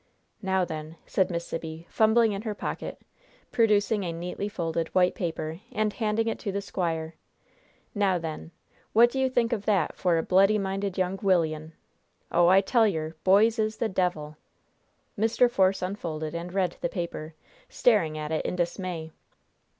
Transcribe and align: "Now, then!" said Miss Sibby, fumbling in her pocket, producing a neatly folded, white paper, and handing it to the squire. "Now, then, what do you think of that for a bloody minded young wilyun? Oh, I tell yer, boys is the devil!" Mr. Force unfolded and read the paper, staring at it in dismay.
"Now, 0.41 0.65
then!" 0.65 0.95
said 1.05 1.29
Miss 1.29 1.45
Sibby, 1.45 1.85
fumbling 1.87 2.31
in 2.31 2.41
her 2.41 2.55
pocket, 2.55 2.99
producing 3.51 4.03
a 4.03 4.11
neatly 4.11 4.49
folded, 4.49 4.87
white 4.95 5.13
paper, 5.13 5.59
and 5.71 5.93
handing 5.93 6.27
it 6.27 6.39
to 6.39 6.51
the 6.51 6.59
squire. 6.59 7.13
"Now, 7.93 8.17
then, 8.17 8.49
what 8.93 9.11
do 9.11 9.19
you 9.19 9.29
think 9.29 9.53
of 9.53 9.65
that 9.65 9.95
for 9.95 10.17
a 10.17 10.23
bloody 10.23 10.57
minded 10.57 10.97
young 10.97 11.17
wilyun? 11.19 11.73
Oh, 12.31 12.47
I 12.47 12.61
tell 12.61 12.87
yer, 12.87 13.13
boys 13.23 13.59
is 13.59 13.77
the 13.77 13.89
devil!" 13.89 14.37
Mr. 15.19 15.47
Force 15.47 15.83
unfolded 15.83 16.33
and 16.33 16.51
read 16.51 16.77
the 16.81 16.89
paper, 16.89 17.35
staring 17.69 18.17
at 18.17 18.31
it 18.31 18.43
in 18.43 18.55
dismay. 18.55 19.11